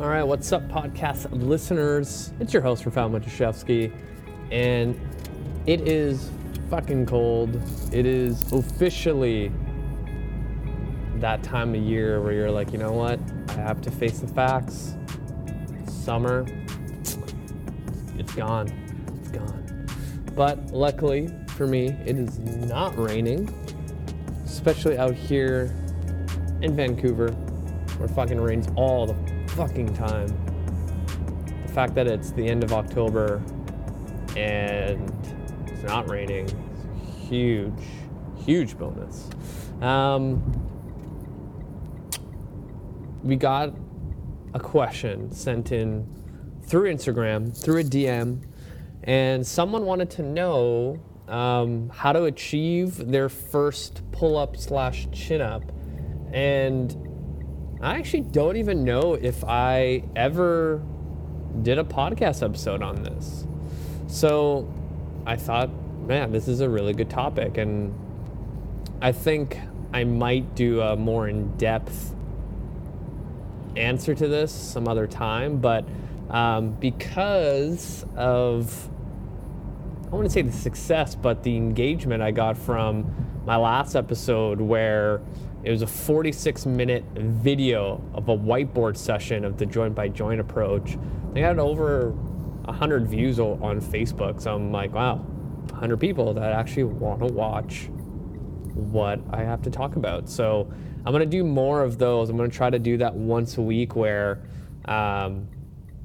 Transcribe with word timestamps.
All 0.00 0.08
right, 0.08 0.22
what's 0.22 0.50
up, 0.52 0.66
podcast 0.68 1.28
listeners? 1.32 2.32
It's 2.40 2.54
your 2.54 2.62
host, 2.62 2.86
Rafael 2.86 3.10
Matuszewski, 3.10 3.92
and 4.50 4.98
it 5.66 5.86
is 5.86 6.30
fucking 6.70 7.04
cold. 7.04 7.60
It 7.92 8.06
is 8.06 8.50
officially 8.52 9.52
that 11.16 11.42
time 11.42 11.74
of 11.74 11.82
year 11.82 12.22
where 12.22 12.32
you're 12.32 12.50
like, 12.50 12.72
you 12.72 12.78
know 12.78 12.92
what? 12.92 13.20
I 13.48 13.52
have 13.52 13.82
to 13.82 13.90
face 13.90 14.20
the 14.20 14.28
facts. 14.28 14.94
Summer, 15.86 16.46
it's 18.16 18.34
gone. 18.34 18.68
It's 19.20 19.28
gone. 19.28 19.86
But 20.34 20.68
luckily 20.68 21.30
for 21.48 21.66
me, 21.66 21.88
it 22.06 22.16
is 22.16 22.38
not 22.38 22.96
raining, 22.98 23.46
especially 24.46 24.96
out 24.96 25.14
here 25.14 25.64
in 26.62 26.74
Vancouver, 26.74 27.32
where 27.98 28.08
it 28.08 28.14
fucking 28.14 28.40
rains 28.40 28.68
all 28.74 29.04
the 29.04 29.31
fucking 29.52 29.92
time. 29.94 30.28
The 31.66 31.72
fact 31.72 31.94
that 31.94 32.06
it's 32.06 32.30
the 32.32 32.46
end 32.46 32.64
of 32.64 32.72
October 32.72 33.42
and 34.36 35.12
it's 35.66 35.82
not 35.82 36.08
raining 36.08 36.46
is 36.46 37.28
huge, 37.28 37.84
huge 38.44 38.78
bonus. 38.78 39.28
Um, 39.82 40.42
we 43.22 43.36
got 43.36 43.74
a 44.54 44.60
question 44.60 45.30
sent 45.32 45.70
in 45.70 46.06
through 46.62 46.92
Instagram, 46.92 47.54
through 47.56 47.80
a 47.80 47.84
DM, 47.84 48.42
and 49.04 49.46
someone 49.46 49.84
wanted 49.84 50.08
to 50.12 50.22
know 50.22 50.98
um, 51.28 51.90
how 51.90 52.12
to 52.12 52.24
achieve 52.24 52.96
their 52.96 53.28
first 53.28 54.02
pull 54.12 54.38
up 54.38 54.56
slash 54.56 55.08
chin 55.12 55.42
up. 55.42 55.62
And 56.32 57.11
I 57.82 57.98
actually 57.98 58.20
don't 58.20 58.56
even 58.58 58.84
know 58.84 59.14
if 59.14 59.42
I 59.42 60.04
ever 60.14 60.80
did 61.62 61.78
a 61.78 61.84
podcast 61.84 62.44
episode 62.44 62.80
on 62.80 63.02
this. 63.02 63.44
So 64.06 64.72
I 65.26 65.34
thought, 65.34 65.68
man, 66.06 66.30
this 66.30 66.46
is 66.46 66.60
a 66.60 66.68
really 66.68 66.92
good 66.92 67.10
topic. 67.10 67.58
And 67.58 67.92
I 69.00 69.10
think 69.10 69.58
I 69.92 70.04
might 70.04 70.54
do 70.54 70.80
a 70.80 70.94
more 70.94 71.28
in 71.28 71.56
depth 71.56 72.14
answer 73.76 74.14
to 74.14 74.28
this 74.28 74.52
some 74.52 74.86
other 74.86 75.08
time. 75.08 75.58
But 75.58 75.84
um, 76.30 76.74
because 76.74 78.06
of, 78.14 78.88
I 80.06 80.14
want 80.14 80.26
to 80.26 80.30
say 80.30 80.42
the 80.42 80.52
success, 80.52 81.16
but 81.16 81.42
the 81.42 81.56
engagement 81.56 82.22
I 82.22 82.30
got 82.30 82.56
from 82.56 83.42
my 83.44 83.56
last 83.56 83.96
episode 83.96 84.60
where 84.60 85.20
it 85.64 85.70
was 85.70 85.82
a 85.82 85.86
46 85.86 86.66
minute 86.66 87.04
video 87.14 88.02
of 88.14 88.28
a 88.28 88.36
whiteboard 88.36 88.96
session 88.96 89.44
of 89.44 89.58
the 89.58 89.66
joint 89.66 89.94
by 89.94 90.08
joint 90.08 90.40
approach. 90.40 90.98
They 91.32 91.40
had 91.40 91.58
over 91.58 92.10
100 92.10 93.06
views 93.06 93.38
on 93.38 93.80
Facebook. 93.80 94.40
So 94.40 94.54
I'm 94.54 94.72
like, 94.72 94.92
wow, 94.92 95.16
100 95.16 95.98
people 95.98 96.34
that 96.34 96.52
actually 96.52 96.84
want 96.84 97.20
to 97.20 97.26
watch 97.26 97.88
what 98.74 99.20
I 99.30 99.44
have 99.44 99.62
to 99.62 99.70
talk 99.70 99.96
about. 99.96 100.28
So 100.28 100.72
I'm 101.04 101.12
going 101.12 101.20
to 101.20 101.26
do 101.26 101.44
more 101.44 101.82
of 101.82 101.98
those. 101.98 102.28
I'm 102.28 102.36
going 102.36 102.50
to 102.50 102.56
try 102.56 102.70
to 102.70 102.78
do 102.78 102.96
that 102.98 103.14
once 103.14 103.58
a 103.58 103.62
week 103.62 103.94
where 103.94 104.42
um, 104.86 105.48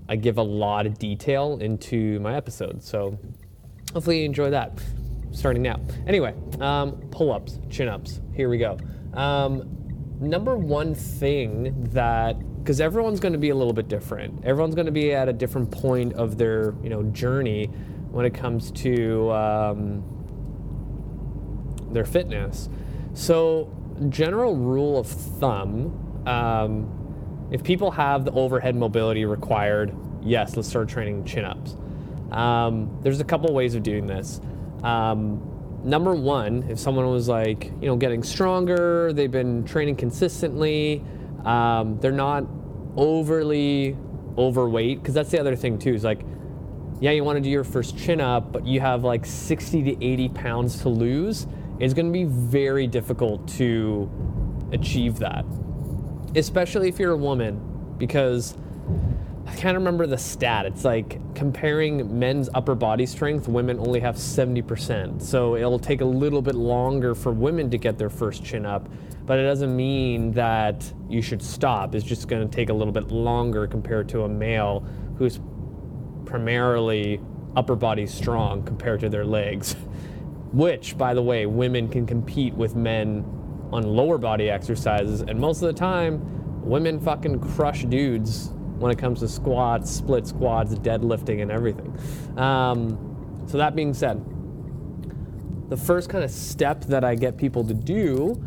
I 0.10 0.16
give 0.16 0.38
a 0.38 0.44
lot 0.44 0.86
of 0.86 1.00
detail 1.00 1.58
into 1.62 2.20
my 2.20 2.36
episodes. 2.36 2.88
So 2.88 3.18
hopefully 3.94 4.20
you 4.20 4.26
enjoy 4.26 4.52
that 4.52 4.80
starting 5.32 5.64
now. 5.64 5.80
Anyway, 6.08 6.34
um, 6.60 6.94
pull 7.12 7.32
ups, 7.32 7.60
chin 7.70 7.88
ups. 7.88 8.22
Here 8.34 8.50
we 8.50 8.58
go. 8.58 8.78
Um, 9.14 9.78
number 10.20 10.58
one 10.58 10.96
thing 10.96 11.84
that 11.92 12.38
because 12.68 12.82
everyone's 12.82 13.22
going 13.22 13.32
to 13.32 13.40
be 13.40 13.50
a 13.50 13.56
little 13.56 13.72
bit 13.72 13.88
different. 13.88 14.44
Everyone's 14.44 14.76
going 14.76 14.88
to 14.88 14.92
be 14.92 15.14
at 15.14 15.30
a 15.30 15.34
different 15.34 15.72
point 15.72 16.12
of 16.14 16.38
their 16.38 16.76
you 16.84 16.90
know 16.90 17.04
journey 17.04 17.68
when 18.12 18.26
it 18.26 18.34
comes 18.34 18.72
to 18.72 19.32
um, 19.32 20.04
their 21.92 22.04
fitness. 22.04 22.68
So, 23.14 23.74
general 24.10 24.56
rule 24.56 25.00
of 25.00 25.08
thumb: 25.08 26.24
um, 26.28 27.48
if 27.52 27.64
people 27.64 27.92
have 27.92 28.26
the 28.26 28.32
overhead 28.32 28.76
mobility 28.76 29.24
required, 29.24 29.96
yes, 30.22 30.58
let's 30.58 30.68
start 30.68 30.90
training 30.90 31.24
chin 31.24 31.46
ups. 31.46 31.78
Um, 32.32 33.00
there's 33.02 33.22
a 33.22 33.24
couple 33.24 33.54
ways 33.54 33.76
of 33.76 33.84
doing 33.84 34.08
this. 34.08 34.42
Um, 34.84 35.57
number 35.88 36.14
one, 36.14 36.64
if 36.70 36.78
someone 36.78 37.10
was 37.10 37.30
like, 37.30 37.72
you 37.82 37.88
know, 37.88 37.96
getting 37.96 38.22
stronger, 38.22 39.14
they've 39.14 39.32
been 39.32 39.64
training 39.64 39.96
consistently, 39.96 41.02
um, 41.46 41.98
they're 42.00 42.12
not 42.12 42.46
overly 42.98 43.96
overweight, 44.38 45.00
because 45.02 45.14
that's 45.14 45.32
the 45.32 45.40
other 45.40 45.56
thing 45.56 45.80
too, 45.80 45.94
is 45.94 46.04
like, 46.04 46.22
yeah, 47.00 47.12
you 47.12 47.24
want 47.24 47.38
to 47.38 47.42
do 47.42 47.50
your 47.50 47.64
first 47.64 47.98
chin 47.98 48.20
up, 48.20 48.52
but 48.52 48.68
you 48.68 48.82
have 48.82 49.04
like 49.04 49.26
60 49.26 49.84
to 49.84 50.06
80 50.06 50.30
pounds 50.30 50.82
to 50.82 50.90
lose. 50.90 51.48
It's 51.80 51.94
going 51.94 52.08
to 52.08 52.12
be 52.12 52.26
very 52.26 52.88
difficult 52.88 53.48
to 53.50 54.10
achieve 54.74 55.20
that, 55.20 55.46
especially 56.36 56.90
if 56.90 57.00
you're 57.00 57.14
a 57.14 57.18
woman, 57.18 57.96
because 57.98 58.58
I 59.48 59.56
can't 59.56 59.78
remember 59.78 60.06
the 60.06 60.18
stat. 60.18 60.66
It's 60.66 60.84
like 60.84 61.20
comparing 61.34 62.20
men's 62.20 62.50
upper 62.54 62.76
body 62.76 63.06
strength, 63.06 63.48
women 63.48 63.80
only 63.80 64.02
have 64.02 64.16
70%. 64.16 65.22
So 65.22 65.56
it'll 65.56 65.80
take 65.80 66.02
a 66.02 66.06
little 66.06 66.42
bit 66.42 66.56
longer 66.56 67.16
for 67.16 67.32
women 67.32 67.72
to 67.72 67.78
get 67.78 67.98
their 67.98 68.10
first 68.10 68.44
chin 68.44 68.66
up, 68.66 68.90
but 69.26 69.40
it 69.40 69.44
doesn't 69.44 69.74
mean 69.74 70.32
that 70.34 70.92
you 71.10 71.22
should 71.22 71.42
stop. 71.42 71.96
It's 71.96 72.06
just 72.06 72.28
going 72.28 72.48
to 72.48 72.54
take 72.54 72.70
a 72.70 72.74
little 72.74 72.92
bit 72.92 73.10
longer 73.10 73.68
compared 73.68 74.10
to 74.10 74.24
a 74.24 74.30
male 74.30 74.86
who's 75.18 75.40
primarily 76.26 77.22
upper 77.56 77.76
body 77.76 78.06
strong 78.06 78.64
compared 78.64 79.00
to 79.00 79.10
their 79.10 79.26
legs. 79.26 79.74
Which, 80.52 80.98
by 80.98 81.14
the 81.14 81.24
way, 81.24 81.46
women 81.46 81.88
can 81.88 82.06
compete 82.06 82.54
with 82.54 82.76
men 82.76 83.26
on 83.72 83.84
lower 83.84 84.18
body 84.18 84.50
exercises, 84.50 85.22
and 85.22 85.40
most 85.40 85.62
of 85.62 85.68
the 85.68 85.74
time, 85.74 86.22
women 86.68 87.00
fucking 87.00 87.40
crush 87.40 87.86
dudes 87.86 88.52
when 88.80 88.92
it 88.92 88.98
comes 88.98 89.20
to 89.20 89.28
squats, 89.28 89.92
split 89.92 90.28
squats, 90.28 90.74
deadlifting, 90.76 91.42
and 91.42 91.52
everything. 91.52 91.98
Um, 92.38 93.44
so, 93.48 93.58
that 93.58 93.76
being 93.76 93.94
said, 93.94 94.24
the 95.70 95.78
first 95.78 96.10
kind 96.10 96.24
of 96.24 96.32
step 96.32 96.86
that 96.86 97.04
I 97.04 97.16
get 97.16 97.38
people 97.38 97.64
to 97.66 97.74
do 97.74 98.42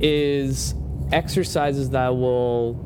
is 0.00 0.74
exercises 1.12 1.90
that 1.90 2.08
will 2.08 2.84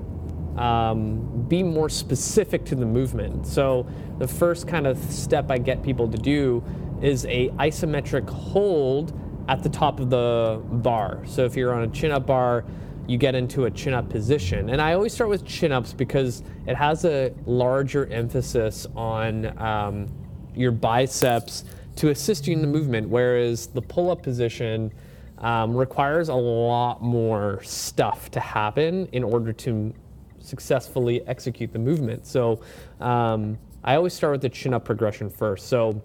um, 0.57 1.47
be 1.49 1.63
more 1.63 1.89
specific 1.89 2.65
to 2.67 2.75
the 2.75 2.87
movement. 2.87 3.47
So, 3.47 3.87
the 4.19 4.29
first 4.29 4.69
kind 4.69 4.87
of 4.87 4.99
step 4.99 5.51
I 5.51 5.59
get 5.59 5.83
people 5.83 6.09
to 6.09 6.19
do 6.19 6.63
is 7.01 7.25
a 7.27 7.49
isometric 7.51 8.29
hold 8.29 9.19
at 9.49 9.63
the 9.63 9.69
top 9.69 9.99
of 9.99 10.11
the 10.11 10.63
bar. 10.65 11.23
So, 11.27 11.45
if 11.45 11.57
you're 11.57 11.75
on 11.75 11.83
a 11.83 11.89
chin 11.89 12.13
up 12.13 12.27
bar, 12.27 12.65
you 13.07 13.19
get 13.19 13.35
into 13.35 13.65
a 13.65 13.71
chin 13.71 13.95
up 13.95 14.09
position. 14.09 14.71
And 14.71 14.81
I 14.81 14.95
always 14.95 15.13
start 15.13 15.31
with 15.31 15.45
chin 15.45 15.73
ups 15.73 15.93
because 15.93 16.43
it 16.67 16.77
has 16.77 17.05
a 17.05 17.35
larger 17.47 18.07
emphasis 18.07 18.87
on 18.95 19.59
um, 19.59 20.09
your 20.55 20.73
biceps 20.73 21.65
to 21.97 22.11
assist 22.11 22.47
you 22.47 22.55
in 22.55 22.61
the 22.61 22.67
movement, 22.67 23.09
whereas 23.09 23.67
the 23.67 23.83
pull 23.83 24.11
up 24.11 24.23
position 24.23 24.93
um, 25.39 25.77
requires 25.77 26.29
a 26.29 26.35
lot 26.35 27.03
more 27.03 27.61
stuff 27.65 28.31
to 28.31 28.41
happen 28.41 29.09
in 29.13 29.25
order 29.25 29.53
to 29.53 29.93
successfully 30.39 31.27
execute 31.27 31.73
the 31.73 31.79
movement. 31.79 32.27
So 32.27 32.61
um, 33.01 33.59
I 33.83 33.97
always 33.97 34.13
start 34.13 34.33
with 34.33 34.43
the 34.43 34.49
chin 34.49 34.73
up 34.75 34.85
progression 34.85 35.29
first. 35.29 35.69
So 35.69 36.01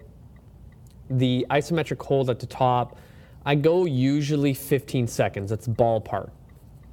the 1.10 1.46
isometric 1.50 2.02
hold 2.04 2.28
at 2.28 2.40
the 2.40 2.46
top, 2.46 2.98
I 3.46 3.54
go 3.54 3.84
usually 3.84 4.52
15 4.52 5.06
seconds. 5.06 5.50
That's 5.50 5.68
ballpark 5.68 6.30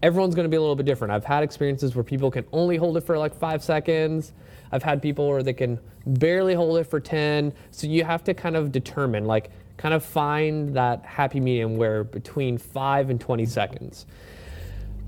everyone's 0.06 0.36
going 0.36 0.46
to 0.46 0.50
be 0.50 0.56
a 0.56 0.62
little 0.62 0.76
bit 0.76 0.86
different. 0.86 1.12
I've 1.12 1.26
had 1.26 1.42
experiences 1.42 1.96
where 1.96 2.04
people 2.04 2.30
can 2.30 2.46
only 2.52 2.78
hold 2.78 2.96
it 2.96 3.02
for 3.02 3.18
like 3.18 3.34
five 3.34 3.64
seconds. 3.64 4.34
I've 4.72 4.84
had 4.84 5.02
people 5.02 5.28
where 5.28 5.42
they 5.42 5.54
can 5.54 5.80
barely 6.06 6.54
hold 6.54 6.78
it 6.78 6.84
for 6.84 7.00
10. 7.00 7.52
So 7.72 7.88
you 7.88 8.04
have 8.04 8.24
to 8.26 8.36
kind 8.36 8.56
of 8.56 8.72
determine, 8.72 9.26
like, 9.26 9.50
kind 9.78 9.96
of 9.96 10.06
find 10.06 10.76
that 10.76 11.04
happy 11.04 11.40
medium 11.40 11.76
where 11.76 12.04
between 12.04 12.60
five 12.60 13.10
and 13.10 13.20
20 13.20 13.48
seconds. 13.48 14.06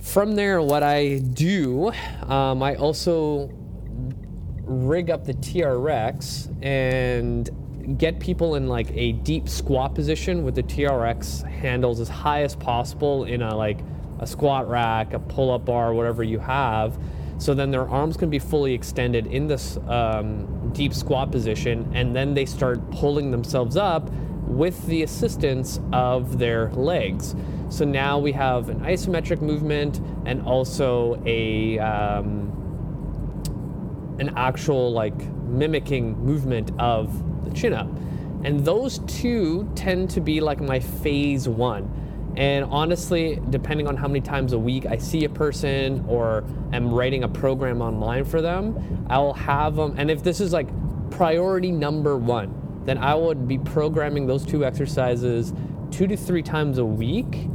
From 0.01 0.33
there, 0.33 0.63
what 0.63 0.81
I 0.81 1.19
do, 1.19 1.91
um, 2.23 2.63
I 2.63 2.73
also 2.75 3.51
rig 4.63 5.11
up 5.11 5.25
the 5.25 5.35
TRX 5.35 6.49
and 6.63 7.99
get 7.99 8.19
people 8.19 8.55
in 8.55 8.67
like 8.67 8.89
a 8.95 9.11
deep 9.11 9.47
squat 9.47 9.93
position 9.93 10.43
with 10.43 10.55
the 10.55 10.63
TRX 10.63 11.47
handles 11.47 11.99
as 11.99 12.09
high 12.09 12.41
as 12.41 12.55
possible 12.55 13.25
in 13.25 13.43
a 13.43 13.55
like 13.55 13.79
a 14.19 14.27
squat 14.27 14.69
rack, 14.69 15.13
a 15.13 15.19
pull 15.19 15.51
up 15.51 15.65
bar, 15.65 15.93
whatever 15.93 16.23
you 16.23 16.39
have. 16.39 16.97
So 17.39 17.53
then 17.53 17.69
their 17.69 17.87
arms 17.87 18.17
can 18.17 18.29
be 18.29 18.39
fully 18.39 18.73
extended 18.73 19.27
in 19.27 19.47
this 19.47 19.77
um, 19.87 20.71
deep 20.73 20.93
squat 20.93 21.31
position, 21.31 21.89
and 21.93 22.15
then 22.15 22.33
they 22.33 22.45
start 22.45 22.89
pulling 22.91 23.31
themselves 23.31 23.77
up 23.77 24.09
with 24.47 24.85
the 24.87 25.03
assistance 25.03 25.79
of 25.91 26.39
their 26.39 26.71
legs. 26.71 27.35
So 27.69 27.85
now 27.85 28.17
we 28.17 28.31
have 28.31 28.69
an 28.69 28.79
isometric 28.79 29.41
movement 29.41 29.99
and 30.25 30.41
also 30.43 31.21
a 31.25 31.77
um, 31.79 32.53
an 34.19 34.33
actual 34.35 34.91
like 34.91 35.17
mimicking 35.43 36.17
movement 36.17 36.71
of 36.79 37.45
the 37.45 37.51
chin 37.51 37.73
up. 37.73 37.89
And 38.43 38.63
those 38.63 38.99
two 38.99 39.69
tend 39.75 40.09
to 40.11 40.21
be 40.21 40.39
like 40.41 40.59
my 40.61 40.79
phase 40.79 41.47
one. 41.47 41.91
And 42.37 42.65
honestly, 42.65 43.41
depending 43.49 43.87
on 43.87 43.97
how 43.97 44.07
many 44.07 44.21
times 44.21 44.53
a 44.53 44.59
week 44.59 44.85
I 44.85 44.97
see 44.97 45.25
a 45.25 45.29
person 45.29 46.05
or 46.07 46.45
am 46.71 46.93
writing 46.93 47.23
a 47.23 47.27
program 47.27 47.81
online 47.81 48.25
for 48.25 48.43
them, 48.43 49.07
I'll 49.09 49.33
have 49.33 49.75
them. 49.75 49.95
And 49.97 50.11
if 50.11 50.21
this 50.21 50.39
is 50.39 50.53
like 50.53 50.67
priority 51.09 51.71
number 51.71 52.15
one, 52.15 52.53
then 52.85 52.99
I 52.99 53.15
would 53.15 53.47
be 53.47 53.57
programming 53.57 54.27
those 54.27 54.45
two 54.45 54.63
exercises 54.63 55.51
two 55.89 56.05
to 56.05 56.15
three 56.15 56.43
times 56.43 56.77
a 56.77 56.85
week, 56.85 57.47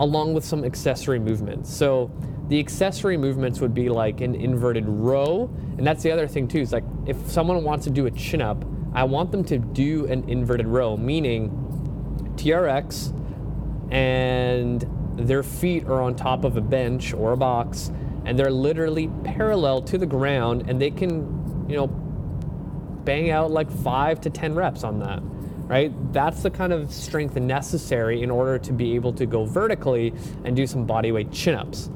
along 0.00 0.34
with 0.34 0.44
some 0.44 0.64
accessory 0.64 1.20
movements. 1.20 1.72
So 1.72 2.10
the 2.48 2.58
accessory 2.58 3.16
movements 3.16 3.60
would 3.60 3.74
be 3.74 3.88
like 3.88 4.20
an 4.20 4.34
inverted 4.34 4.88
row. 4.88 5.48
And 5.78 5.86
that's 5.86 6.02
the 6.02 6.10
other 6.10 6.26
thing, 6.26 6.48
too, 6.48 6.58
is 6.58 6.72
like 6.72 6.84
if 7.06 7.16
someone 7.30 7.62
wants 7.62 7.84
to 7.84 7.90
do 7.90 8.06
a 8.06 8.10
chin 8.10 8.42
up, 8.42 8.64
I 8.92 9.04
want 9.04 9.30
them 9.30 9.44
to 9.44 9.58
do 9.58 10.06
an 10.06 10.28
inverted 10.28 10.66
row, 10.66 10.96
meaning 10.96 11.50
TRX 12.36 13.12
and 13.90 14.84
their 15.16 15.42
feet 15.42 15.84
are 15.86 16.02
on 16.02 16.14
top 16.14 16.44
of 16.44 16.56
a 16.56 16.60
bench 16.60 17.12
or 17.12 17.32
a 17.32 17.36
box 17.36 17.90
and 18.24 18.38
they're 18.38 18.50
literally 18.50 19.08
parallel 19.22 19.82
to 19.82 19.98
the 19.98 20.06
ground 20.06 20.64
and 20.68 20.80
they 20.80 20.90
can, 20.90 21.66
you 21.68 21.76
know, 21.76 21.86
bang 21.86 23.30
out 23.30 23.50
like 23.50 23.70
five 23.70 24.20
to 24.22 24.30
10 24.30 24.54
reps 24.54 24.82
on 24.82 24.98
that, 25.00 25.20
right? 25.68 25.92
That's 26.12 26.42
the 26.42 26.50
kind 26.50 26.72
of 26.72 26.90
strength 26.90 27.36
necessary 27.36 28.22
in 28.22 28.30
order 28.30 28.58
to 28.58 28.72
be 28.72 28.94
able 28.94 29.12
to 29.14 29.26
go 29.26 29.44
vertically 29.44 30.14
and 30.44 30.56
do 30.56 30.66
some 30.66 30.86
bodyweight 30.86 31.32
chin 31.32 31.54
ups. 31.54 31.90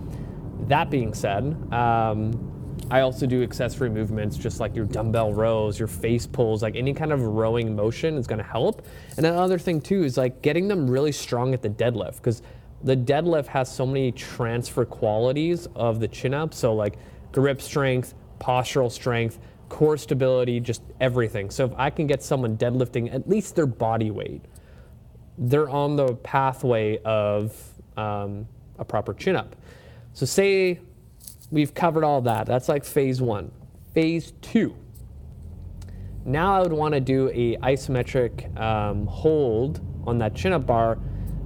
That 0.66 0.90
being 0.90 1.14
said, 1.14 1.56
um, 1.72 2.57
I 2.90 3.00
also 3.00 3.26
do 3.26 3.42
accessory 3.42 3.90
movements, 3.90 4.36
just 4.36 4.60
like 4.60 4.74
your 4.74 4.86
dumbbell 4.86 5.32
rows, 5.32 5.78
your 5.78 5.88
face 5.88 6.26
pulls, 6.26 6.62
like 6.62 6.76
any 6.76 6.94
kind 6.94 7.12
of 7.12 7.22
rowing 7.22 7.76
motion 7.76 8.16
is 8.16 8.26
going 8.26 8.38
to 8.38 8.44
help. 8.44 8.86
And 9.16 9.26
another 9.26 9.58
thing 9.58 9.80
too 9.80 10.04
is 10.04 10.16
like 10.16 10.42
getting 10.42 10.68
them 10.68 10.88
really 10.88 11.12
strong 11.12 11.54
at 11.54 11.62
the 11.62 11.68
deadlift 11.70 12.16
because 12.16 12.42
the 12.84 12.96
deadlift 12.96 13.46
has 13.46 13.72
so 13.72 13.84
many 13.84 14.12
transfer 14.12 14.84
qualities 14.84 15.66
of 15.74 16.00
the 16.00 16.08
chin 16.08 16.34
up. 16.34 16.54
So 16.54 16.74
like 16.74 16.98
grip 17.32 17.60
strength, 17.60 18.14
postural 18.40 18.90
strength, 18.90 19.38
core 19.68 19.96
stability, 19.96 20.60
just 20.60 20.82
everything. 21.00 21.50
So 21.50 21.66
if 21.66 21.72
I 21.76 21.90
can 21.90 22.06
get 22.06 22.22
someone 22.22 22.56
deadlifting 22.56 23.12
at 23.12 23.28
least 23.28 23.56
their 23.56 23.66
body 23.66 24.10
weight, 24.10 24.42
they're 25.36 25.68
on 25.68 25.96
the 25.96 26.14
pathway 26.14 26.98
of 27.02 27.54
um, 27.96 28.48
a 28.78 28.84
proper 28.84 29.12
chin 29.12 29.36
up. 29.36 29.56
So 30.14 30.26
say 30.26 30.80
we've 31.50 31.74
covered 31.74 32.04
all 32.04 32.20
that. 32.22 32.46
That's 32.46 32.68
like 32.68 32.84
phase 32.84 33.20
one. 33.20 33.50
Phase 33.94 34.32
two. 34.42 34.74
Now 36.24 36.56
I 36.56 36.60
would 36.60 36.72
want 36.72 36.94
to 36.94 37.00
do 37.00 37.30
a 37.32 37.56
isometric 37.56 38.58
um, 38.58 39.06
hold 39.06 39.80
on 40.06 40.18
that 40.18 40.34
chin 40.34 40.52
up 40.52 40.66
bar 40.66 40.98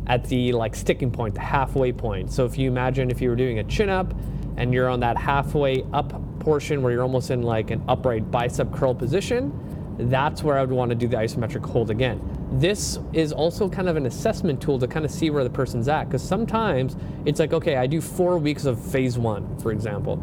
at 0.08 0.24
the 0.24 0.52
like 0.52 0.74
sticking 0.74 1.10
point, 1.10 1.34
the 1.34 1.40
halfway 1.40 1.92
point. 1.92 2.32
So 2.32 2.44
if 2.44 2.58
you 2.58 2.68
imagine 2.68 3.10
if 3.10 3.20
you 3.20 3.30
were 3.30 3.36
doing 3.36 3.60
a 3.60 3.64
chin 3.64 3.88
up 3.88 4.12
and 4.56 4.74
you're 4.74 4.88
on 4.88 5.00
that 5.00 5.16
halfway 5.16 5.84
up 5.92 6.12
portion 6.40 6.82
where 6.82 6.92
you're 6.92 7.02
almost 7.02 7.30
in 7.30 7.42
like 7.42 7.70
an 7.70 7.82
upright 7.88 8.30
bicep 8.30 8.72
curl 8.72 8.94
position, 8.94 9.52
that's 10.10 10.42
where 10.42 10.58
I 10.58 10.62
would 10.62 10.72
want 10.72 10.88
to 10.90 10.96
do 10.96 11.06
the 11.06 11.16
isometric 11.16 11.64
hold 11.64 11.90
again. 11.90 12.20
This 12.52 12.98
is 13.14 13.32
also 13.32 13.68
kind 13.68 13.88
of 13.88 13.96
an 13.96 14.04
assessment 14.04 14.60
tool 14.60 14.78
to 14.78 14.86
kind 14.86 15.04
of 15.04 15.10
see 15.10 15.30
where 15.30 15.42
the 15.42 15.50
person's 15.50 15.88
at 15.88 16.04
because 16.04 16.22
sometimes 16.22 16.96
it's 17.24 17.40
like, 17.40 17.52
okay, 17.54 17.76
I 17.76 17.86
do 17.86 18.00
four 18.00 18.36
weeks 18.36 18.66
of 18.66 18.78
phase 18.78 19.18
one, 19.18 19.58
for 19.58 19.72
example, 19.72 20.22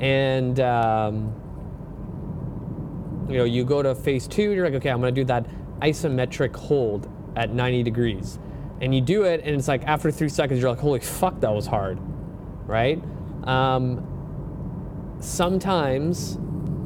and 0.00 0.58
um, 0.60 1.34
you 3.28 3.36
know, 3.36 3.44
you 3.44 3.64
go 3.64 3.82
to 3.82 3.94
phase 3.94 4.26
two, 4.26 4.52
you're 4.52 4.64
like, 4.64 4.74
okay, 4.74 4.88
I'm 4.88 5.00
going 5.00 5.14
to 5.14 5.20
do 5.20 5.26
that 5.26 5.46
isometric 5.80 6.56
hold 6.56 7.10
at 7.36 7.52
90 7.52 7.82
degrees, 7.82 8.38
and 8.80 8.94
you 8.94 9.02
do 9.02 9.24
it, 9.24 9.42
and 9.44 9.54
it's 9.54 9.68
like 9.68 9.84
after 9.84 10.10
three 10.10 10.30
seconds, 10.30 10.60
you're 10.60 10.70
like, 10.70 10.78
holy 10.78 11.00
fuck, 11.00 11.40
that 11.40 11.52
was 11.52 11.66
hard, 11.66 11.98
right? 12.66 13.02
Um, 13.44 15.16
sometimes 15.20 16.38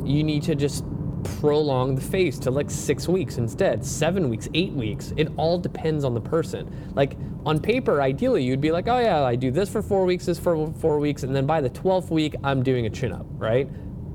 you 0.05 0.25
need 0.25 0.43
to 0.45 0.55
just 0.55 0.85
prolong 1.25 1.95
the 1.95 2.01
phase 2.01 2.39
to 2.41 2.51
like 2.51 2.71
six 2.71 3.09
weeks 3.09 3.39
instead, 3.39 3.85
seven 3.85 4.29
weeks, 4.29 4.49
eight 4.55 4.73
weeks. 4.73 5.13
It 5.17 5.29
all 5.37 5.59
depends 5.59 6.05
on 6.05 6.15
the 6.15 6.21
person. 6.21 6.93
Like 6.95 7.17
on 7.47 7.61
paper, 7.61 8.03
ideally, 8.03 8.43
you'd 8.43 8.61
be 8.61 8.73
like, 8.73 8.89
oh 8.89 8.99
yeah, 8.99 9.23
I 9.23 9.37
do 9.37 9.51
this 9.51 9.69
for 9.69 9.83
four 9.83 10.05
weeks, 10.05 10.27
this 10.27 10.39
for 10.39 10.73
four 10.75 10.99
weeks, 10.99 11.23
and 11.23 11.35
then 11.35 11.47
by 11.47 11.61
the 11.61 11.71
12th 11.71 12.11
week, 12.11 12.35
I'm 12.45 12.63
doing 12.63 12.87
a 12.87 12.91
chin 12.91 13.13
up, 13.13 13.27
right? 13.33 13.69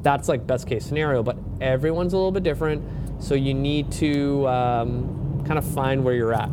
That's 0.03 0.27
like 0.29 0.45
best 0.45 0.67
case 0.67 0.85
scenario, 0.85 1.23
but 1.23 1.37
everyone's 1.61 2.13
a 2.13 2.17
little 2.17 2.31
bit 2.31 2.43
different. 2.43 2.83
So 3.23 3.33
you 3.33 3.53
need 3.53 3.91
to 3.93 4.47
um, 4.47 5.43
kind 5.45 5.57
of 5.57 5.65
find 5.65 6.03
where 6.03 6.13
you're 6.13 6.33
at. 6.33 6.49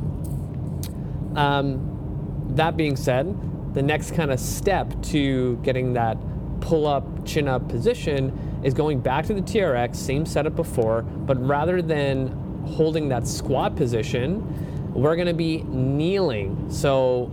Um, 1.36 2.46
that 2.50 2.76
being 2.76 2.96
said, 2.96 3.74
the 3.74 3.82
next 3.82 4.14
kind 4.14 4.30
of 4.30 4.38
step 4.38 5.00
to 5.02 5.56
getting 5.62 5.94
that 5.94 6.18
pull 6.60 6.86
up, 6.86 7.26
chin 7.26 7.48
up 7.48 7.68
position 7.68 8.51
is 8.62 8.74
going 8.74 9.00
back 9.00 9.26
to 9.26 9.34
the 9.34 9.40
TRX, 9.40 9.96
same 9.96 10.26
setup 10.26 10.56
before, 10.56 11.02
but 11.02 11.44
rather 11.44 11.82
than 11.82 12.28
holding 12.66 13.08
that 13.08 13.26
squat 13.26 13.76
position, 13.76 14.92
we're 14.94 15.16
gonna 15.16 15.34
be 15.34 15.62
kneeling. 15.62 16.66
So, 16.68 17.30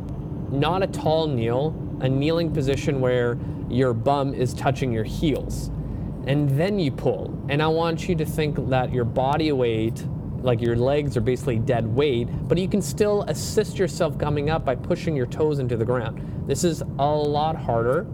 not 0.52 0.82
a 0.82 0.88
tall 0.88 1.28
kneel, 1.28 1.76
a 2.02 2.10
kneeling 2.10 2.52
position 2.52 3.02
where 3.02 3.38
your 3.70 3.94
bum 3.94 4.34
is 4.34 4.54
touching 4.54 4.92
your 4.92 5.04
heels. 5.04 5.70
And 6.26 6.50
then 6.50 6.80
you 6.80 6.92
pull. 6.92 7.38
And 7.50 7.62
I 7.62 7.68
want 7.68 8.08
you 8.08 8.16
to 8.16 8.26
think 8.26 8.70
that 8.70 8.92
your 8.92 9.06
body 9.06 9.52
weight, 9.52 10.06
like 10.42 10.62
your 10.62 10.76
legs 10.76 11.18
are 11.18 11.22
basically 11.22 11.60
dead 11.60 11.86
weight, 11.86 12.28
but 12.48 12.58
you 12.58 12.68
can 12.68 12.82
still 12.82 13.24
assist 13.24 13.78
yourself 13.78 14.18
coming 14.18 14.50
up 14.50 14.66
by 14.66 14.76
pushing 14.76 15.16
your 15.16 15.26
toes 15.26 15.60
into 15.60 15.78
the 15.78 15.86
ground. 15.86 16.22
This 16.48 16.64
is 16.64 16.82
a 16.82 17.06
lot 17.06 17.56
harder, 17.56 18.06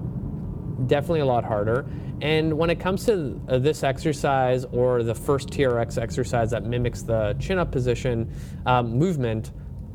definitely 0.88 1.22
a 1.22 1.26
lot 1.26 1.44
harder. 1.44 1.86
And 2.22 2.58
when 2.58 2.70
it 2.70 2.80
comes 2.80 3.06
to 3.06 3.40
uh, 3.48 3.58
this 3.60 3.84
exercise 3.84 4.66
or 4.66 5.04
the 5.04 5.16
first 5.16 5.50
TRX 5.50 6.02
exercise 6.02 6.52
that 6.52 6.64
mimics 6.64 7.02
the 7.02 7.36
chin 7.40 7.58
up 7.58 7.72
position 7.72 8.32
um, 8.66 8.98
movement, 8.98 9.52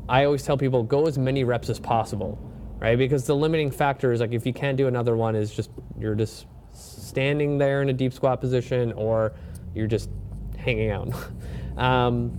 I 0.07 0.25
always 0.25 0.43
tell 0.43 0.57
people 0.57 0.83
go 0.83 1.07
as 1.07 1.17
many 1.17 1.43
reps 1.43 1.69
as 1.69 1.79
possible, 1.79 2.37
right? 2.79 2.97
Because 2.97 3.25
the 3.25 3.35
limiting 3.35 3.71
factor 3.71 4.11
is 4.11 4.19
like 4.19 4.33
if 4.33 4.45
you 4.45 4.53
can't 4.53 4.77
do 4.77 4.87
another 4.87 5.15
one, 5.15 5.35
is 5.35 5.53
just 5.53 5.71
you're 5.99 6.15
just 6.15 6.45
standing 6.73 7.57
there 7.57 7.81
in 7.81 7.89
a 7.89 7.93
deep 7.93 8.13
squat 8.13 8.39
position 8.39 8.91
or 8.93 9.33
you're 9.73 9.87
just 9.87 10.09
hanging 10.57 10.91
out. 10.91 11.13
um, 11.77 12.37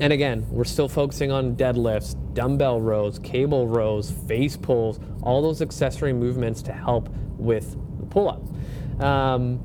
and 0.00 0.12
again, 0.12 0.46
we're 0.50 0.64
still 0.64 0.88
focusing 0.88 1.32
on 1.32 1.56
deadlifts, 1.56 2.16
dumbbell 2.34 2.80
rows, 2.80 3.18
cable 3.20 3.66
rows, 3.66 4.10
face 4.10 4.56
pulls, 4.56 5.00
all 5.22 5.40
those 5.40 5.62
accessory 5.62 6.12
movements 6.12 6.60
to 6.62 6.72
help 6.72 7.08
with 7.38 7.76
the 8.00 8.06
pull 8.06 8.28
up. 8.28 9.02
Um, 9.02 9.60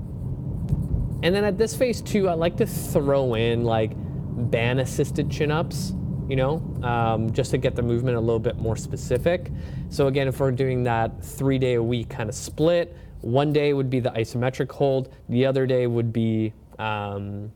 and 1.23 1.35
then 1.35 1.43
at 1.43 1.57
this 1.57 1.75
phase 1.75 2.01
two, 2.01 2.27
I 2.27 2.33
like 2.33 2.57
to 2.57 2.65
throw 2.65 3.35
in 3.35 3.63
like 3.63 3.91
band 3.95 4.79
assisted 4.79 5.29
chin 5.29 5.51
ups, 5.51 5.93
you 6.27 6.35
know, 6.35 6.55
um, 6.83 7.31
just 7.31 7.51
to 7.51 7.57
get 7.57 7.75
the 7.75 7.81
movement 7.81 8.17
a 8.17 8.19
little 8.19 8.39
bit 8.39 8.57
more 8.57 8.75
specific. 8.75 9.51
So, 9.89 10.07
again, 10.07 10.27
if 10.27 10.39
we're 10.39 10.51
doing 10.51 10.83
that 10.83 11.23
three 11.23 11.59
day 11.59 11.75
a 11.75 11.83
week 11.83 12.09
kind 12.09 12.29
of 12.29 12.35
split, 12.35 12.95
one 13.21 13.53
day 13.53 13.73
would 13.73 13.89
be 13.89 13.99
the 13.99 14.09
isometric 14.11 14.71
hold, 14.71 15.13
the 15.29 15.45
other 15.45 15.67
day 15.67 15.85
would 15.85 16.11
be 16.11 16.53
um, 16.79 17.51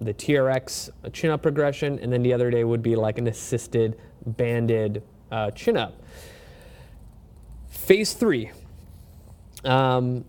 the 0.00 0.12
TRX 0.12 0.90
chin 1.12 1.30
up 1.30 1.42
progression, 1.42 1.98
and 2.00 2.12
then 2.12 2.22
the 2.22 2.32
other 2.32 2.50
day 2.50 2.64
would 2.64 2.82
be 2.82 2.96
like 2.96 3.18
an 3.18 3.28
assisted 3.28 3.98
banded 4.26 5.02
uh, 5.30 5.50
chin 5.52 5.76
up. 5.76 6.02
Phase 7.68 8.14
three. 8.14 8.50
Um, 9.64 10.24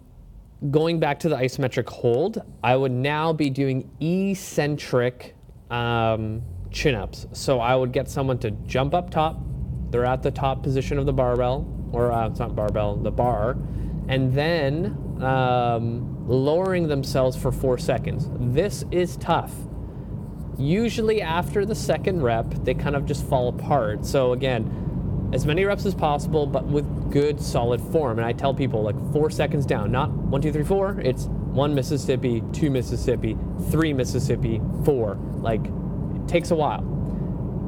going 0.71 0.99
back 0.99 1.19
to 1.19 1.29
the 1.29 1.35
isometric 1.35 1.87
hold, 1.89 2.41
I 2.63 2.75
would 2.75 2.91
now 2.91 3.33
be 3.33 3.49
doing 3.49 3.89
eccentric 4.01 5.35
um, 5.69 6.41
chin 6.71 6.95
ups. 6.95 7.27
So 7.33 7.59
I 7.59 7.75
would 7.75 7.91
get 7.91 8.09
someone 8.09 8.39
to 8.39 8.51
jump 8.51 8.93
up 8.93 9.09
top. 9.09 9.39
They're 9.91 10.05
at 10.05 10.21
the 10.21 10.31
top 10.31 10.63
position 10.63 10.97
of 10.97 11.05
the 11.05 11.13
barbell, 11.13 11.67
or 11.91 12.11
uh, 12.11 12.27
it's 12.27 12.39
not 12.39 12.55
barbell, 12.55 12.95
the 12.95 13.11
bar, 13.11 13.57
and 14.07 14.33
then 14.33 14.97
um, 15.21 16.27
lowering 16.27 16.87
themselves 16.87 17.35
for 17.35 17.51
four 17.51 17.77
seconds. 17.77 18.29
This 18.53 18.83
is 18.91 19.17
tough. 19.17 19.53
Usually, 20.57 21.21
after 21.21 21.65
the 21.65 21.73
second 21.73 22.21
rep, 22.21 22.53
they 22.65 22.73
kind 22.73 22.95
of 22.95 23.05
just 23.05 23.25
fall 23.25 23.47
apart. 23.47 24.05
So, 24.05 24.33
again, 24.33 24.88
as 25.31 25.45
many 25.45 25.63
reps 25.63 25.85
as 25.85 25.93
possible, 25.93 26.45
but 26.45 26.65
with 26.65 27.11
good 27.11 27.39
solid 27.39 27.81
form. 27.81 28.17
And 28.17 28.25
I 28.25 28.33
tell 28.33 28.53
people 28.53 28.81
like 28.81 28.95
four 29.13 29.29
seconds 29.29 29.65
down, 29.65 29.91
not 29.91 30.09
one, 30.09 30.41
two, 30.41 30.51
three, 30.51 30.63
four. 30.63 30.99
It's 31.01 31.25
one 31.25 31.75
Mississippi, 31.75 32.43
two 32.51 32.69
Mississippi, 32.69 33.37
three 33.69 33.93
Mississippi, 33.93 34.61
four. 34.83 35.15
Like 35.35 35.65
it 35.65 36.27
takes 36.27 36.51
a 36.51 36.55
while. 36.55 36.81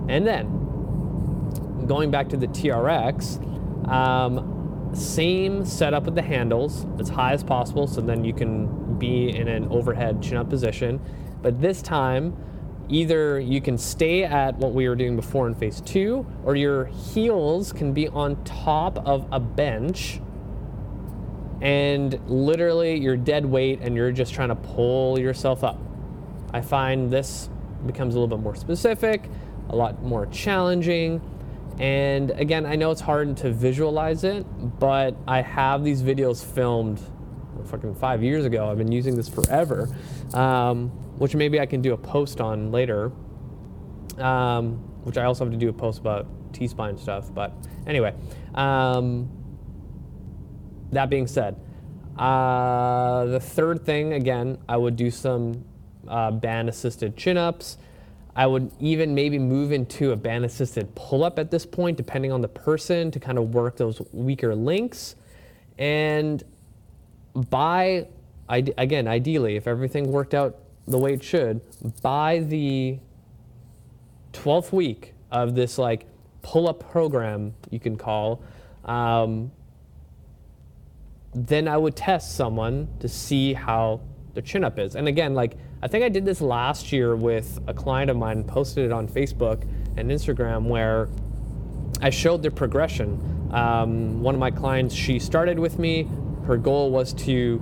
And 0.10 0.26
then 0.26 1.86
going 1.88 2.10
back 2.10 2.30
to 2.30 2.38
the 2.38 2.48
TRX, 2.48 3.88
um, 3.88 4.90
same 4.94 5.64
setup 5.66 6.04
with 6.04 6.16
the 6.16 6.22
handles 6.22 6.86
as 7.00 7.10
high 7.10 7.34
as 7.34 7.44
possible. 7.44 7.88
So 7.88 8.02
then 8.02 8.24
you 8.24 8.34
can 8.34 8.98
be 8.98 9.30
in 9.36 9.48
an 9.48 9.68
overhead 9.70 10.22
chin 10.22 10.38
up 10.38 10.50
position. 10.50 11.00
But 11.42 11.62
this 11.62 11.82
time, 11.82 12.36
either 12.92 13.40
you 13.40 13.62
can 13.62 13.78
stay 13.78 14.24
at 14.24 14.56
what 14.58 14.74
we 14.74 14.88
were 14.88 14.96
doing 14.96 15.16
before 15.16 15.48
in 15.48 15.56
phase 15.56 15.82
two, 15.82 16.26
or 16.44 16.56
your 16.56 16.86
heels 16.86 17.74
can 17.74 17.94
be 17.94 18.08
on 18.10 18.44
top 18.44 18.98
of 19.08 19.28
a 19.32 19.40
bench 19.40 20.20
and 21.62 22.20
literally 22.28 22.98
you're 23.00 23.16
dead 23.16 23.46
weight 23.46 23.80
and 23.82 23.96
you're 23.96 24.12
just 24.12 24.34
trying 24.34 24.50
to 24.50 24.56
pull 24.56 25.20
yourself 25.20 25.64
up. 25.64 25.80
I 26.54 26.62
find 26.62 27.12
this 27.12 27.50
becomes 27.86 28.16
a 28.16 28.20
little 28.20 28.36
bit 28.36 28.44
more 28.44 28.56
specific, 28.56 29.30
a 29.70 29.76
lot 29.76 30.02
more 30.04 30.26
challenging. 30.28 31.22
And 31.80 32.32
again, 32.32 32.66
I 32.66 32.76
know 32.76 32.92
it's 32.92 33.02
hard 33.02 33.38
to 33.38 33.52
visualize 33.52 34.24
it, 34.24 34.46
but 34.80 35.16
I 35.28 35.42
have 35.42 35.84
these 35.84 36.02
videos 36.02 36.44
filmed 36.44 37.00
fucking 37.66 37.96
five 37.96 38.24
years 38.24 38.44
ago. 38.44 38.70
I've 38.70 38.78
been 38.78 38.92
using 38.92 39.16
this 39.16 39.30
forever, 39.30 39.88
um, 40.34 40.92
which 41.22 41.36
maybe 41.36 41.60
I 41.60 41.68
can 41.68 41.84
do 41.84 41.94
a 41.94 41.98
post 41.98 42.42
on 42.42 42.72
later, 42.72 43.12
um, 44.18 44.78
which 45.04 45.20
I 45.20 45.26
also 45.26 45.46
have 45.46 45.54
to 45.54 45.58
do 45.58 45.70
a 45.70 45.74
post 45.74 46.00
about 46.00 46.26
T 46.52 46.68
spine 46.68 46.98
stuff. 46.98 47.32
But 47.32 47.54
anyway, 47.86 48.16
um, 48.56 49.30
that 50.92 51.12
being 51.12 51.28
said, 51.28 51.62
uh, 52.18 53.26
the 53.26 53.40
third 53.40 53.86
thing, 53.86 54.14
again, 54.14 54.58
I 54.68 54.78
would 54.78 54.96
do 54.96 55.12
some 55.12 55.64
uh, 56.08 56.32
band 56.32 56.70
assisted 56.70 57.16
chin 57.16 57.38
ups. 57.38 57.78
I 58.36 58.48
would 58.48 58.72
even 58.80 59.14
maybe 59.14 59.38
move 59.38 59.72
into 59.72 60.14
a 60.14 60.16
band 60.16 60.44
assisted 60.44 60.96
pull 60.96 61.24
up 61.24 61.38
at 61.38 61.52
this 61.52 61.68
point, 61.68 61.98
depending 61.98 62.32
on 62.32 62.42
the 62.42 62.48
person, 62.48 63.12
to 63.12 63.20
kind 63.20 63.38
of 63.38 63.54
work 63.54 63.78
those 63.78 64.02
weaker 64.12 64.56
links. 64.56 65.16
And 65.78 66.44
by, 67.36 68.08
again, 68.50 69.08
ideally, 69.08 69.56
if 69.56 69.68
everything 69.68 70.12
worked 70.12 70.34
out 70.34 70.58
the 70.88 70.98
way 70.98 71.14
it 71.14 71.24
should, 71.24 71.62
by 72.02 72.40
the 72.40 73.00
12th 74.34 74.72
week 74.72 75.14
of 75.32 75.56
this 75.56 75.78
like 75.78 76.06
pull 76.42 76.68
up 76.68 76.92
program, 76.92 77.54
you 77.70 77.80
can 77.80 77.96
call, 77.96 78.42
um, 78.86 79.52
then 81.34 81.68
I 81.68 81.78
would 81.78 81.96
test 81.96 82.36
someone 82.36 82.88
to 83.00 83.08
see 83.08 83.54
how 83.54 84.02
their 84.34 84.44
chin 84.44 84.64
up 84.64 84.80
is. 84.80 84.96
And 84.96 85.08
again, 85.08 85.34
like 85.34 85.58
I 85.82 85.88
think 85.88 86.04
I 86.04 86.10
did 86.10 86.26
this 86.26 86.42
last 86.42 86.92
year 86.92 87.16
with 87.16 87.60
a 87.68 87.74
client 87.74 88.12
of 88.12 88.18
mine, 88.18 88.44
posted 88.44 88.86
it 88.86 88.92
on 88.92 89.08
Facebook 89.08 89.64
and 89.98 90.10
Instagram 90.10 90.66
where 90.66 91.10
I 92.02 92.10
showed 92.10 92.42
their 92.42 92.52
progression. 92.52 93.50
Um, 93.52 94.22
one 94.22 94.36
of 94.36 94.40
my 94.40 94.52
clients, 94.52 94.96
she 94.96 95.20
started 95.20 95.60
with 95.60 95.80
me. 95.80 96.08
Her 96.46 96.58
goal 96.58 96.92
was 96.92 97.14
to 97.14 97.60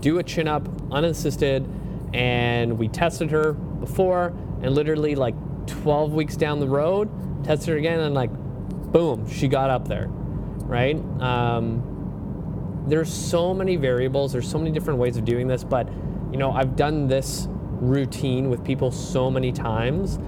do 0.00 0.18
a 0.18 0.22
chin 0.22 0.48
up 0.48 0.68
unassisted, 0.92 1.66
and 2.12 2.78
we 2.78 2.88
tested 2.88 3.30
her 3.30 3.52
before, 3.52 4.28
and 4.62 4.74
literally 4.74 5.14
like 5.14 5.34
12 5.66 6.12
weeks 6.12 6.36
down 6.36 6.60
the 6.60 6.68
road, 6.68 7.08
tested 7.44 7.70
her 7.70 7.76
again, 7.76 8.00
and 8.00 8.14
like, 8.14 8.30
boom, 8.32 9.28
she 9.28 9.48
got 9.48 9.70
up 9.70 9.88
there, 9.88 10.06
right? 10.08 10.96
Um, 11.20 12.84
there's 12.86 13.12
so 13.12 13.54
many 13.54 13.76
variables, 13.76 14.32
there's 14.32 14.50
so 14.50 14.58
many 14.58 14.70
different 14.70 14.98
ways 14.98 15.16
of 15.16 15.24
doing 15.24 15.46
this, 15.46 15.64
but 15.64 15.88
you 16.32 16.38
know, 16.38 16.52
I've 16.52 16.76
done 16.76 17.08
this 17.08 17.46
routine 17.50 18.50
with 18.50 18.64
people 18.64 18.90
so 18.90 19.30
many 19.30 19.52
times 19.52 20.18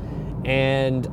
and 0.44 1.06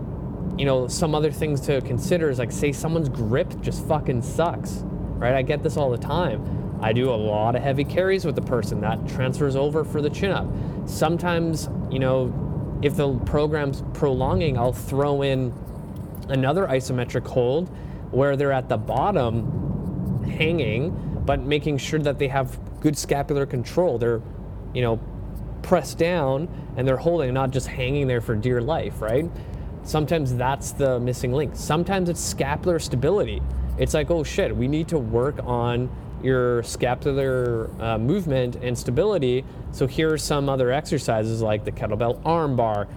you 0.58 0.66
know, 0.66 0.88
some 0.88 1.16
other 1.16 1.32
things 1.32 1.62
to 1.62 1.80
consider 1.82 2.30
is 2.30 2.38
like 2.38 2.52
say 2.52 2.72
someone's 2.74 3.08
grip 3.08 3.62
just 3.62 3.88
fucking 3.88 4.22
sucks. 4.22 4.84
Right? 4.84 5.34
I 5.34 5.42
get 5.42 5.64
this 5.64 5.78
all 5.78 5.90
the 5.90 5.98
time. 5.98 6.44
I 6.82 6.94
do 6.94 7.10
a 7.10 7.16
lot 7.16 7.56
of 7.56 7.62
heavy 7.62 7.84
carries 7.84 8.26
with 8.26 8.36
the 8.36 8.42
person 8.42 8.82
that 8.82 9.08
transfers 9.08 9.56
over 9.56 9.84
for 9.84 10.02
the 10.02 10.10
chin 10.10 10.32
up. 10.32 10.48
Sometimes, 10.86 11.70
you 11.92 12.00
know, 12.00 12.80
if 12.82 12.96
the 12.96 13.18
program's 13.20 13.84
prolonging, 13.94 14.58
I'll 14.58 14.74
throw 14.74 15.22
in 15.22 15.54
another 16.30 16.68
isometric 16.68 17.28
hold 17.28 17.70
where 18.12 18.36
they're 18.36 18.52
at 18.52 18.70
the 18.70 18.78
bottom 18.78 20.24
hanging 20.24 21.06
but 21.26 21.42
making 21.42 21.78
sure 21.78 22.00
that 22.00 22.18
they 22.18 22.28
have 22.28 22.58
good 22.80 22.98
scapular 22.98 23.46
control. 23.46 24.00
They're, 24.00 24.22
you 24.74 24.82
know, 24.82 25.00
pressed 25.62 26.00
down 26.00 26.48
and 26.76 26.88
they're 26.88 26.98
holding, 26.98 27.32
not 27.34 27.52
just 27.52 27.68
hanging 27.68 28.08
there 28.08 28.22
for 28.22 28.36
dear 28.36 28.62
life, 28.62 29.00
right? 29.00 29.30
Sometimes 29.84 30.36
that's 30.36 30.72
the 30.72 31.00
missing 31.00 31.32
link. 31.32 31.52
Sometimes 31.56 32.10
it's 32.10 32.20
scapular 32.20 32.80
stability. 32.80 33.42
It's 33.78 33.94
like, 33.94 34.10
oh 34.10 34.24
shit, 34.24 34.56
we 34.56 34.68
need 34.68 34.88
to 34.88 34.98
work 34.98 35.40
on 35.44 35.90
your 36.24 36.64
scapular 36.64 37.70
uh, 37.80 37.98
movement 37.98 38.56
and 38.56 38.78
stability. 38.78 39.46
So 39.72 39.88
here 39.88 40.14
are 40.14 40.18
some 40.18 40.50
other 40.50 40.72
exercises 40.72 41.42
like 41.42 41.66
the 41.66 41.72
kettlebell 41.72 42.22
arm 42.26 42.56
bar, 42.56 42.88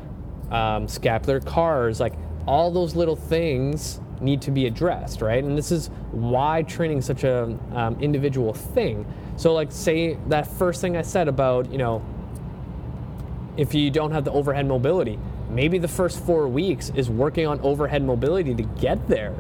um, 0.51 0.89
scapular 0.89 1.41
cars, 1.41 2.01
like 2.01 2.15
all 2.47 2.71
those 2.71 2.97
little 2.97 3.17
things 3.17 4.01
need 4.21 4.43
to 4.43 4.51
be 4.51 4.67
addressed, 4.67 5.21
right? 5.21 5.43
And 5.43 5.57
this 5.57 5.73
is 5.73 5.89
why 6.13 6.63
training 6.63 6.99
is 6.99 7.07
such 7.07 7.25
a 7.25 7.59
um, 7.73 7.97
individual 8.01 8.53
thing. 8.53 9.05
So, 9.37 9.53
like, 9.53 9.73
say 9.73 10.19
that 10.29 10.47
first 10.47 10.81
thing 10.81 10.97
I 10.97 11.03
said 11.03 11.29
about, 11.29 11.71
you 11.71 11.79
know, 11.79 12.05
if 13.57 13.75
you 13.75 13.91
don't 13.91 14.13
have 14.13 14.25
the 14.25 14.33
overhead 14.33 14.67
mobility, 14.67 15.19
maybe 15.51 15.79
the 15.79 15.89
first 15.89 16.25
four 16.25 16.49
weeks 16.49 16.91
is 16.95 17.11
working 17.11 17.47
on 17.47 17.61
overhead 17.61 18.03
mobility 18.03 18.55
to 18.55 18.63
get 18.63 19.09
there, 19.09 19.35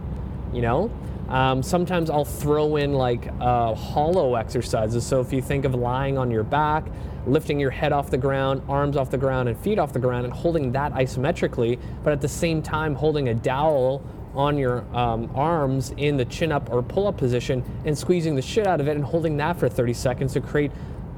you 0.53 0.63
know? 0.63 0.91
Um, 1.29 1.63
sometimes 1.63 2.11
I'll 2.11 2.25
throw 2.25 2.77
in 2.77 2.93
like 2.93 3.29
uh, 3.41 3.75
hollow 3.75 4.35
exercises. 4.35 5.07
So 5.07 5.21
if 5.21 5.33
you 5.33 5.41
think 5.41 5.65
of 5.65 5.75
lying 5.75 6.19
on 6.19 6.31
your 6.31 6.43
back, 6.43 6.87
lifting 7.27 7.59
your 7.59 7.71
head 7.71 7.93
off 7.93 8.11
the 8.11 8.19
ground, 8.19 8.63
arms 8.69 8.97
off 8.97 9.11
the 9.11 9.19
ground, 9.19 9.49
and 9.49 9.59
feet 9.59 9.79
off 9.79 9.93
the 9.93 9.99
ground, 9.99 10.25
and 10.25 10.35
holding 10.35 10.73
that 10.73 10.93
isometrically, 10.93 11.79
but 12.03 12.13
at 12.13 12.21
the 12.21 12.29
same 12.29 12.63
time 12.63 12.95
holding 12.95 13.29
a 13.29 13.35
dowel 13.35 14.05
on 14.35 14.57
your 14.57 14.85
um, 14.97 15.31
arms 15.35 15.93
in 15.97 16.17
the 16.17 16.25
chin 16.25 16.51
up 16.53 16.71
or 16.73 16.83
pull 16.83 17.07
up 17.07 17.17
position 17.17 17.63
and 17.85 17.97
squeezing 17.97 18.35
the 18.35 18.43
shit 18.43 18.67
out 18.67 18.81
of 18.81 18.89
it 18.89 18.97
and 18.97 19.05
holding 19.05 19.37
that 19.37 19.59
for 19.59 19.69
30 19.69 19.93
seconds 19.93 20.33
to 20.33 20.41
create, 20.41 20.73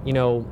you 0.05 0.13
know, 0.13 0.47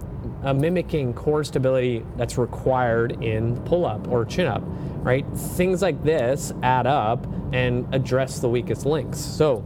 a 0.44 0.54
mimicking 0.54 1.14
core 1.14 1.44
stability 1.44 2.04
that's 2.16 2.38
required 2.38 3.22
in 3.22 3.60
pull 3.62 3.84
up 3.84 4.08
or 4.08 4.24
chin 4.24 4.46
up, 4.46 4.62
right? 5.02 5.26
Things 5.34 5.82
like 5.82 6.02
this 6.02 6.52
add 6.62 6.86
up 6.86 7.26
and 7.52 7.92
address 7.94 8.38
the 8.38 8.48
weakest 8.48 8.86
links. 8.86 9.18
So, 9.18 9.64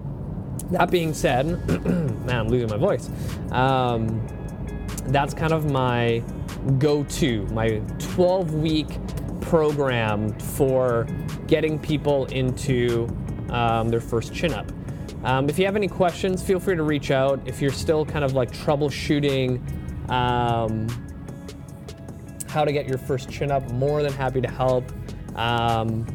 that 0.71 0.91
being 0.91 1.15
said, 1.15 1.47
man, 2.27 2.31
I'm 2.31 2.49
losing 2.49 2.69
my 2.69 2.77
voice. 2.77 3.09
Um, 3.53 4.27
that's 5.07 5.35
kind 5.35 5.53
of 5.53 5.71
my 5.71 6.23
go 6.79 7.05
to, 7.05 7.47
my 7.47 7.81
12 7.99 8.55
week 8.55 8.89
program 9.41 10.37
for 10.39 11.07
getting 11.47 11.79
people 11.79 12.27
into 12.27 13.09
um, 13.51 13.89
their 13.89 14.01
first 14.01 14.35
chin 14.35 14.53
up. 14.53 14.71
Um, 15.27 15.49
if 15.49 15.59
you 15.59 15.65
have 15.65 15.75
any 15.75 15.89
questions, 15.89 16.41
feel 16.41 16.61
free 16.61 16.77
to 16.77 16.85
reach 16.85 17.11
out. 17.11 17.41
If 17.47 17.61
you're 17.61 17.73
still 17.73 18.07
kind 18.07 18.25
of 18.25 18.35
like 18.35 18.53
troubleshooting 18.53 19.61
um, 20.09 20.87
how 22.49 22.65
to 22.65 22.71
get 22.71 22.89
your 22.89 22.97
first 22.97 23.29
chin 23.29 23.51
up, 23.51 23.69
more 23.73 24.05
than 24.05 24.13
happy 24.13 24.41
to 24.41 24.49
help. 24.49 24.85
Um, 25.35 26.07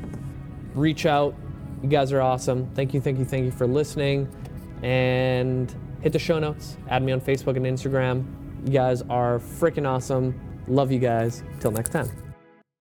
reach 0.73 1.05
out. 1.05 1.35
You 1.83 1.89
guys 1.89 2.13
are 2.13 2.21
awesome. 2.21 2.69
Thank 2.73 2.93
you, 2.93 3.01
thank 3.01 3.19
you, 3.19 3.25
thank 3.25 3.43
you 3.43 3.51
for 3.51 3.67
listening. 3.67 4.33
And 4.81 5.75
hit 6.01 6.13
the 6.13 6.19
show 6.19 6.39
notes. 6.39 6.77
Add 6.87 7.03
me 7.03 7.11
on 7.11 7.19
Facebook 7.19 7.57
and 7.57 7.65
Instagram. 7.65 8.23
You 8.65 8.71
guys 8.71 9.01
are 9.03 9.39
freaking 9.39 9.85
awesome. 9.85 10.39
Love 10.67 10.89
you 10.89 10.99
guys. 10.99 11.43
Till 11.59 11.71
next 11.71 11.89
time. 11.89 12.30